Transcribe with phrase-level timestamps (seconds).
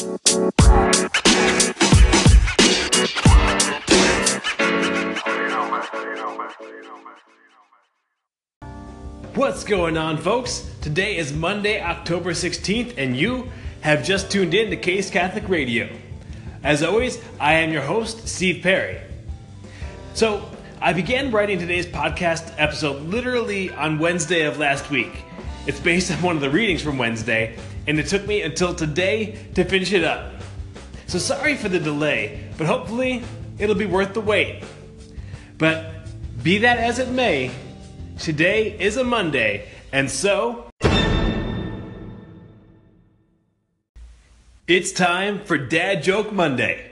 [0.00, 0.32] What's
[9.64, 10.74] going on, folks?
[10.80, 13.50] Today is Monday, October 16th, and you
[13.82, 15.94] have just tuned in to Case Catholic Radio.
[16.62, 19.02] As always, I am your host, Steve Perry.
[20.14, 25.24] So, I began writing today's podcast episode literally on Wednesday of last week.
[25.66, 29.38] It's based on one of the readings from Wednesday, and it took me until today
[29.54, 30.32] to finish it up.
[31.06, 33.22] So, sorry for the delay, but hopefully
[33.58, 34.64] it'll be worth the wait.
[35.58, 35.92] But
[36.42, 37.50] be that as it may,
[38.18, 40.70] today is a Monday, and so.
[44.66, 46.90] It's time for Dad Joke Monday.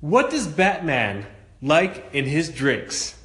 [0.00, 1.26] What does Batman
[1.60, 3.18] like in his drinks?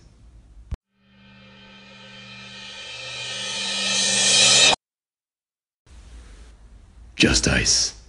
[7.19, 8.01] Just ice.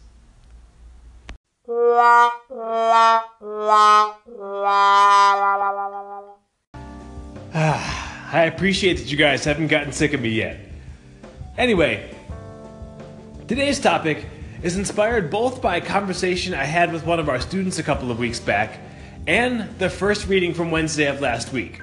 [7.52, 10.60] Ah, I appreciate that you guys haven't gotten sick of me yet.
[11.58, 12.14] Anyway,
[13.48, 14.26] today's topic
[14.62, 18.12] is inspired both by a conversation I had with one of our students a couple
[18.12, 18.78] of weeks back
[19.26, 21.80] and the first reading from Wednesday of last week.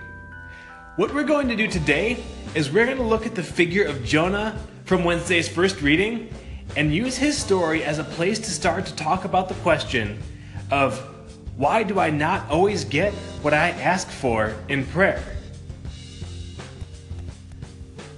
[0.95, 2.23] What we're going to do today
[2.55, 6.33] is we're going to look at the figure of Jonah from Wednesday's first reading
[6.75, 10.21] and use his story as a place to start to talk about the question
[10.71, 10.99] of
[11.57, 15.23] why do I not always get what I ask for in prayer?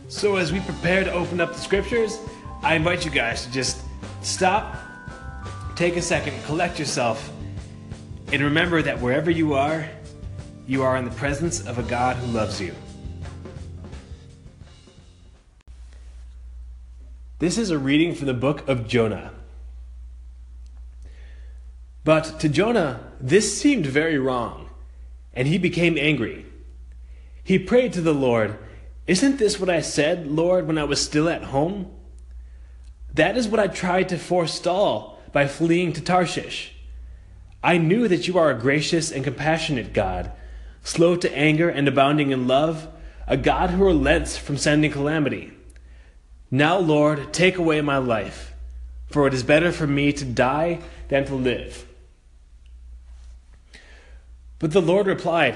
[0.08, 2.20] So, as we prepare to open up the scriptures,
[2.62, 3.82] I invite you guys to just
[4.22, 4.76] stop,
[5.76, 7.32] take a second, collect yourself,
[8.34, 9.88] and remember that wherever you are,
[10.68, 12.76] you are in the presence of a God who loves you.
[17.40, 19.32] This is a reading from the book of Jonah.
[22.04, 24.70] But to Jonah, this seemed very wrong,
[25.34, 26.46] and he became angry.
[27.42, 28.58] He prayed to the Lord,
[29.08, 31.90] Isn't this what I said, Lord, when I was still at home?
[33.14, 36.74] That is what I tried to forestall by fleeing to Tarshish.
[37.64, 40.34] I knew that you are a gracious and compassionate God,
[40.84, 42.90] slow to anger and abounding in love,
[43.28, 45.54] a God who relents from sending calamity.
[46.52, 48.54] Now, Lord, take away my life,
[49.08, 50.80] for it is better for me to die
[51.10, 51.88] than to live.
[54.58, 55.56] But the Lord replied,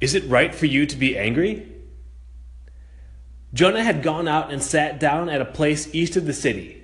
[0.00, 1.66] Is it right for you to be angry?
[3.52, 6.82] Jonah had gone out and sat down at a place east of the city.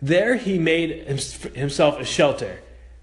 [0.00, 1.06] There he made
[1.54, 2.60] himself a shelter,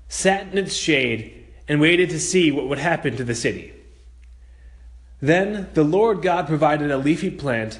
[0.09, 3.73] sat in its shade, and waited to see what would happen to the city.
[5.21, 7.79] Then the Lord God provided a leafy plant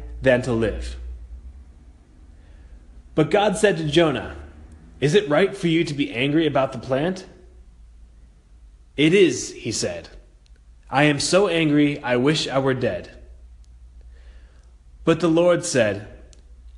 [0.21, 0.95] than to live.
[3.15, 4.35] But God said to Jonah,
[4.99, 7.25] Is it right for you to be angry about the plant?
[8.95, 10.09] It is, he said.
[10.89, 13.17] I am so angry, I wish I were dead.
[15.03, 16.07] But the Lord said,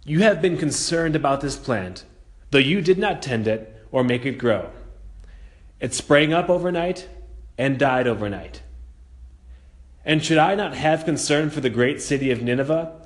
[0.06, 2.06] You have been concerned about this plant,
[2.52, 4.70] though you did not tend it or make it grow.
[5.80, 7.10] It sprang up overnight
[7.58, 8.62] and died overnight.
[10.06, 13.03] And should I not have concern for the great city of Nineveh,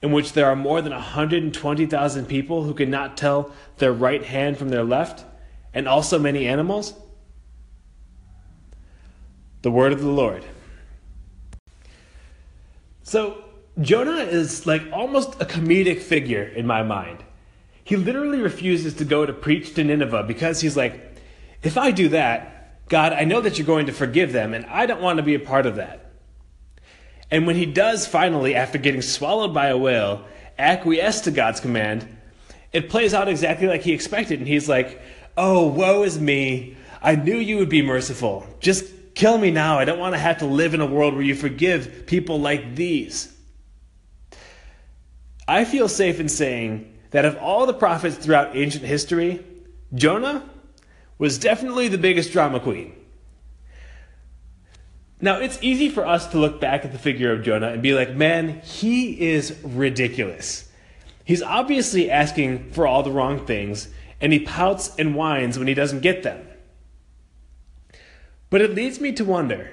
[0.00, 4.68] in which there are more than 120,000 people who cannot tell their right hand from
[4.68, 5.24] their left,
[5.74, 6.94] and also many animals?
[9.62, 10.44] The word of the Lord.
[13.02, 13.44] So,
[13.80, 17.24] Jonah is like almost a comedic figure in my mind.
[17.82, 21.16] He literally refuses to go to preach to Nineveh because he's like,
[21.62, 24.86] if I do that, God, I know that you're going to forgive them, and I
[24.86, 26.07] don't want to be a part of that.
[27.30, 30.24] And when he does finally, after getting swallowed by a whale,
[30.58, 32.08] acquiesce to God's command,
[32.72, 34.38] it plays out exactly like he expected.
[34.38, 35.00] And he's like,
[35.36, 36.76] Oh, woe is me.
[37.00, 38.46] I knew you would be merciful.
[38.58, 38.84] Just
[39.14, 39.78] kill me now.
[39.78, 42.74] I don't want to have to live in a world where you forgive people like
[42.74, 43.32] these.
[45.46, 49.44] I feel safe in saying that of all the prophets throughout ancient history,
[49.94, 50.48] Jonah
[51.18, 52.94] was definitely the biggest drama queen.
[55.20, 57.92] Now, it's easy for us to look back at the figure of Jonah and be
[57.92, 60.70] like, man, he is ridiculous.
[61.24, 63.88] He's obviously asking for all the wrong things,
[64.20, 66.46] and he pouts and whines when he doesn't get them.
[68.50, 69.70] But it leads me to wonder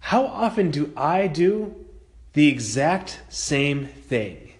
[0.00, 1.74] how often do I do
[2.34, 4.52] the exact same thing?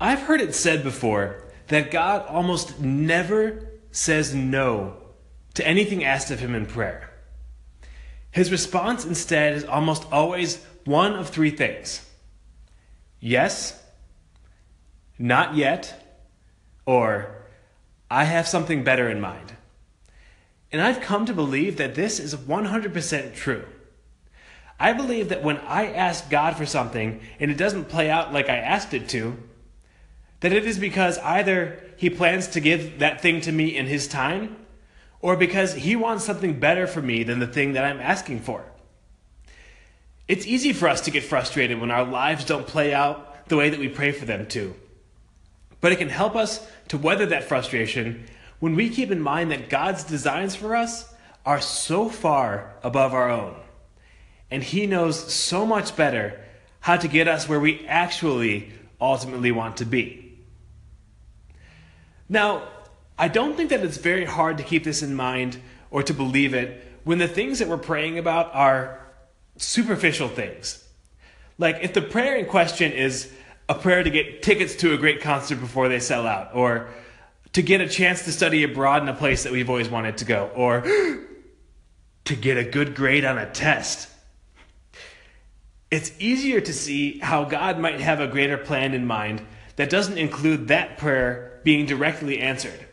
[0.00, 4.96] I've heard it said before that God almost never says no
[5.54, 7.07] to anything asked of him in prayer.
[8.30, 12.04] His response instead is almost always one of three things
[13.20, 13.82] yes,
[15.18, 16.22] not yet,
[16.86, 17.34] or
[18.10, 19.54] I have something better in mind.
[20.70, 23.64] And I've come to believe that this is 100% true.
[24.78, 28.48] I believe that when I ask God for something and it doesn't play out like
[28.48, 29.36] I asked it to,
[30.40, 34.06] that it is because either He plans to give that thing to me in His
[34.06, 34.56] time,
[35.20, 38.64] or because He wants something better for me than the thing that I'm asking for.
[40.26, 43.70] It's easy for us to get frustrated when our lives don't play out the way
[43.70, 44.74] that we pray for them to.
[45.80, 48.26] But it can help us to weather that frustration
[48.58, 51.12] when we keep in mind that God's designs for us
[51.46, 53.56] are so far above our own.
[54.50, 56.40] And He knows so much better
[56.80, 60.38] how to get us where we actually ultimately want to be.
[62.28, 62.68] Now,
[63.18, 65.60] I don't think that it's very hard to keep this in mind
[65.90, 69.00] or to believe it when the things that we're praying about are
[69.56, 70.84] superficial things.
[71.58, 73.32] Like if the prayer in question is
[73.68, 76.88] a prayer to get tickets to a great concert before they sell out, or
[77.52, 80.24] to get a chance to study abroad in a place that we've always wanted to
[80.24, 80.82] go, or
[82.24, 84.08] to get a good grade on a test.
[85.90, 89.44] It's easier to see how God might have a greater plan in mind
[89.76, 92.87] that doesn't include that prayer being directly answered.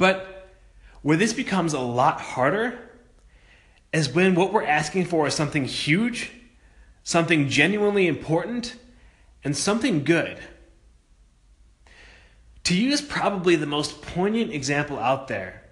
[0.00, 0.48] But
[1.02, 2.78] where this becomes a lot harder
[3.92, 6.32] is when what we're asking for is something huge,
[7.04, 8.76] something genuinely important,
[9.44, 10.38] and something good.
[12.64, 15.64] To use probably the most poignant example out there,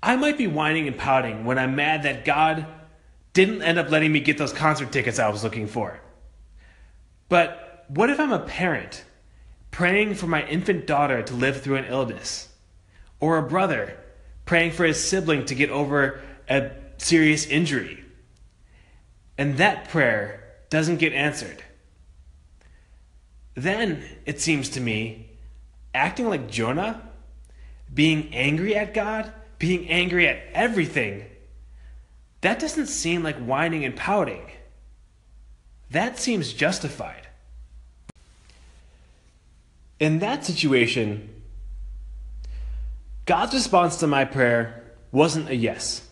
[0.00, 2.64] I might be whining and pouting when I'm mad that God
[3.32, 5.98] didn't end up letting me get those concert tickets I was looking for.
[7.28, 9.02] But what if I'm a parent
[9.72, 12.50] praying for my infant daughter to live through an illness?
[13.22, 13.96] Or a brother
[14.44, 16.20] praying for his sibling to get over
[16.50, 18.04] a serious injury?
[19.38, 21.62] And that prayer doesn't get answered.
[23.54, 25.30] Then, it seems to me,
[25.94, 27.00] acting like Jonah,
[27.94, 31.24] being angry at God, being angry at everything,
[32.40, 34.50] that doesn't seem like whining and pouting.
[35.90, 37.28] That seems justified.
[40.00, 41.31] In that situation,
[43.24, 46.08] God's response to my prayer wasn't a yes.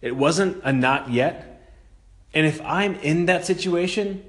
[0.00, 1.72] It wasn't a not yet.
[2.32, 4.24] And if I'm in that situation,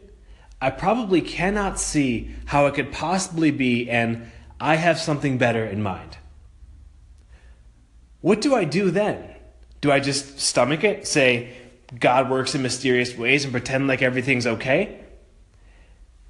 [0.61, 5.83] I probably cannot see how it could possibly be and I have something better in
[5.83, 6.17] mind.
[8.21, 9.35] What do I do then?
[9.81, 11.53] Do I just stomach it, say
[11.99, 15.01] God works in mysterious ways, and pretend like everything's okay?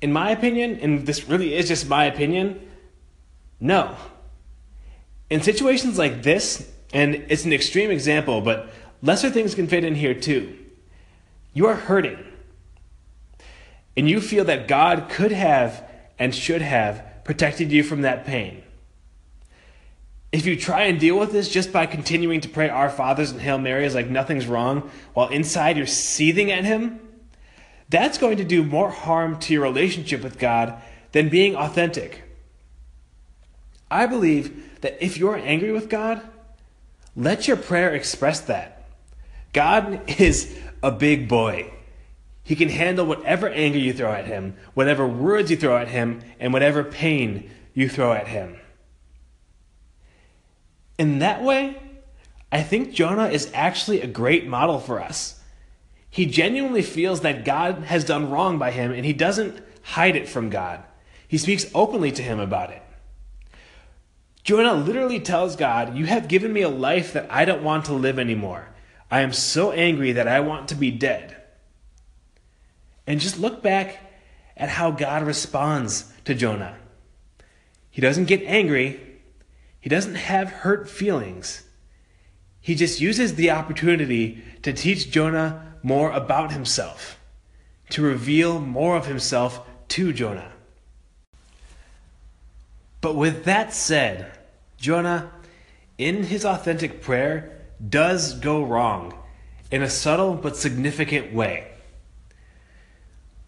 [0.02, 2.70] In my opinion, and this really is just my opinion,
[3.60, 3.96] no.
[5.30, 8.70] In situations like this, and it's an extreme example, but
[9.02, 10.58] lesser things can fit in here too.
[11.54, 12.24] You are hurting.
[13.96, 15.84] And you feel that God could have
[16.20, 18.64] and should have protected you from that pain.
[20.32, 23.42] If you try and deal with this just by continuing to pray Our Fathers and
[23.42, 27.00] Hail Marys like nothing's wrong, while inside you're seething at Him,
[27.90, 30.82] that's going to do more harm to your relationship with God
[31.14, 32.24] than being authentic.
[33.90, 36.22] I believe that if you're angry with God,
[37.16, 38.90] let your prayer express that.
[39.54, 41.72] God is a big boy.
[42.44, 46.22] He can handle whatever anger you throw at him, whatever words you throw at him,
[46.40, 48.58] and whatever pain you throw at him.
[50.98, 51.78] In that way,
[52.52, 55.42] I think Jonah is actually a great model for us.
[56.10, 60.30] He genuinely feels that God has done wrong by him, and he doesn't hide it
[60.30, 60.84] from God.
[61.28, 62.82] He speaks openly to him about it.
[64.48, 67.94] Jonah literally tells God, You have given me a life that I don't want to
[67.94, 68.70] live anymore.
[69.12, 71.36] I am so angry that I want to be dead.
[73.06, 74.00] And just look back
[74.56, 76.78] at how God responds to Jonah.
[77.92, 79.02] He doesn't get angry,
[79.82, 81.64] he doesn't have hurt feelings.
[82.62, 87.20] He just uses the opportunity to teach Jonah more about himself,
[87.90, 90.54] to reveal more of himself to Jonah.
[93.02, 94.32] But with that said,
[94.78, 95.32] Jonah,
[95.98, 99.14] in his authentic prayer, does go wrong
[99.72, 101.68] in a subtle but significant way.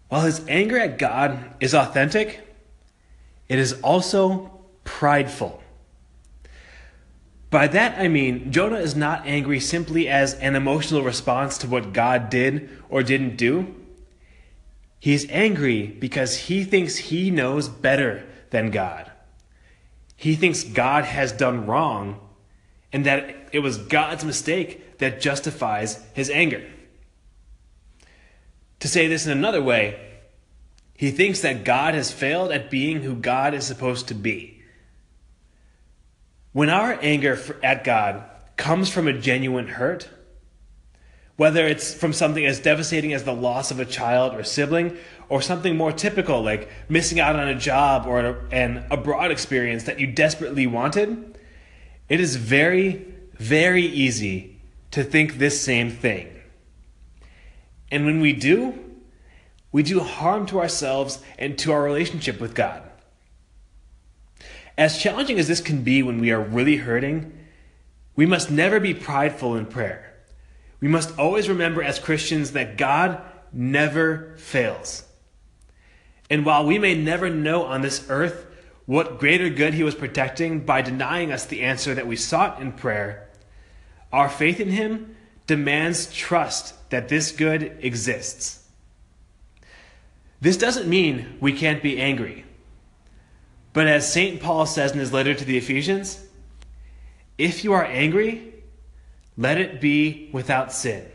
[0.10, 2.42] While his anger at God is authentic,
[3.48, 5.62] it is also prideful.
[7.52, 11.94] By that I mean, Jonah is not angry simply as an emotional response to what
[11.94, 13.76] God did or didn't do.
[15.00, 19.12] He's angry because he thinks he knows better than God.
[20.20, 22.20] He thinks God has done wrong
[22.92, 26.62] and that it was God's mistake that justifies his anger.
[28.82, 29.98] To say this in another way,
[30.94, 34.62] he thinks that God has failed at being who God is supposed to be.
[36.52, 38.26] When our anger at God
[38.58, 40.10] comes from a genuine hurt,
[41.40, 44.98] whether it's from something as devastating as the loss of a child or sibling,
[45.30, 50.02] or something more typical like missing out on a job or an abroad experience that
[50.02, 51.40] you desperately wanted,
[52.10, 53.06] it is very,
[53.36, 54.60] very easy
[54.92, 56.28] to think this same thing.
[57.90, 58.78] And when we do,
[59.72, 62.84] we do harm to ourselves and to our relationship with God.
[64.78, 67.32] As challenging as this can be when we are really hurting,
[68.18, 70.09] we must never be prideful in prayer.
[70.82, 73.22] We must always remember as Christians that God
[73.52, 75.04] never fails.
[76.30, 78.46] And while we may never know on this earth
[78.86, 82.72] what greater good He was protecting by denying us the answer that we sought in
[82.72, 83.30] prayer,
[84.12, 85.16] our faith in Him
[85.48, 88.64] demands trust that this good exists.
[90.42, 92.46] This doesn't mean we can't be angry.
[93.74, 94.42] But as St.
[94.42, 96.24] Paul says in his letter to the Ephesians,
[97.38, 98.54] if you are angry,
[99.40, 101.06] let it be without sin.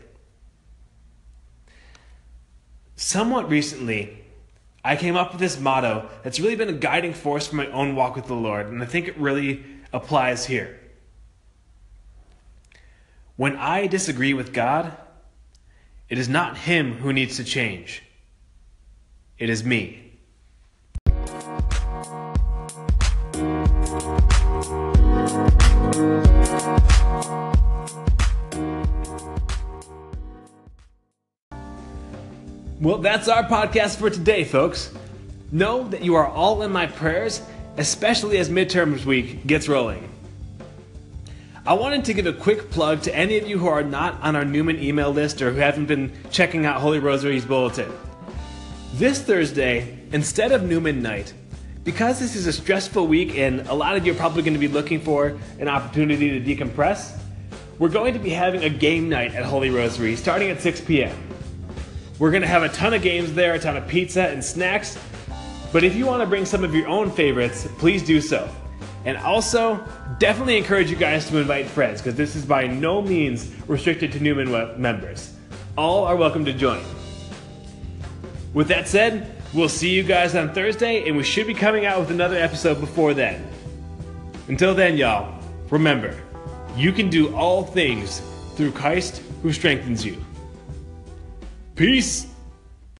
[2.95, 4.17] Somewhat recently,
[4.83, 7.95] I came up with this motto that's really been a guiding force for my own
[7.95, 9.63] walk with the Lord, and I think it really
[9.93, 10.79] applies here.
[13.35, 14.97] When I disagree with God,
[16.09, 18.01] it is not Him who needs to change,
[19.37, 20.04] it is me.
[32.85, 34.93] Well, that's our podcast for today, folks.
[35.51, 37.41] Know that you are all in my prayers,
[37.77, 40.07] especially as midterms week gets rolling.
[41.65, 44.35] I wanted to give a quick plug to any of you who are not on
[44.35, 47.91] our Newman email list or who haven't been checking out Holy Rosary's bulletin.
[48.93, 51.33] This Thursday, instead of Newman night,
[51.83, 54.59] because this is a stressful week and a lot of you are probably going to
[54.59, 57.17] be looking for an opportunity to decompress,
[57.79, 61.17] we're going to be having a game night at Holy Rosary starting at 6 p.m.
[62.17, 64.97] We're to have a ton of games there, a ton of pizza and snacks.
[65.73, 68.49] But if you want to bring some of your own favorites, please do so.
[69.03, 69.85] And also,
[70.17, 74.21] definitely encourage you guys to invite friends because this is by no means restricted to
[74.21, 74.49] Newman
[74.81, 75.35] members.
[75.77, 76.81] All are welcome to join.
[78.53, 81.99] With that said, we'll see you guys on Thursday, and we should be coming out
[81.99, 83.45] with another episode before then.
[84.47, 85.37] Until then, y'all,
[85.69, 86.17] remember,
[86.77, 88.21] you can do all things
[88.55, 90.24] through Christ who strengthens you.
[91.75, 92.34] Peace.